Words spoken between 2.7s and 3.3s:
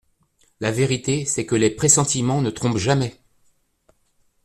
jamais.